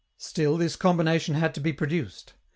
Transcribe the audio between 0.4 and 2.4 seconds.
this combination had to be produced.